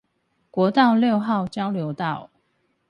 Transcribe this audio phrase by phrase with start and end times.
[0.49, 2.31] 國道六號交流道